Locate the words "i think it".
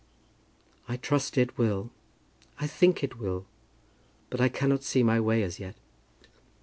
2.59-3.19